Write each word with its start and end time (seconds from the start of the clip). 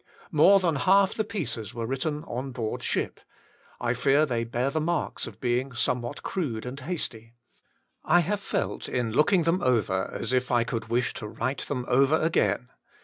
More 0.31 0.59
than 0.59 0.77
half 0.77 1.13
the 1.13 1.23
pieces 1.23 1.75
were 1.75 1.85
written 1.85 2.23
on 2.23 2.53
board 2.53 2.81
ship; 2.81 3.19
I 3.79 3.93
fear 3.93 4.25
they 4.25 4.43
bear 4.43 4.71
the 4.71 4.81
marks 4.81 5.27
of 5.27 5.39
being 5.39 5.73
somewhat 5.73 6.23
crude 6.23 6.65
and 6.65 6.79
hasty. 6.79 7.35
I 8.03 8.21
have 8.21 8.39
felt, 8.39 8.89
in 8.89 9.11
looking 9.11 9.43
them 9.43 9.61
over, 9.61 10.09
as 10.11 10.33
if 10.33 10.49
I 10.49 10.63
could 10.63 10.85
wish 10.87 11.13
to 11.13 11.27
write 11.27 11.67
them 11.67 11.85
over 11.87 12.19
again. 12.19 12.69